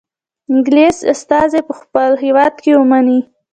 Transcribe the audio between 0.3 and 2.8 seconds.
انګلیس استازی په خپل هیواد کې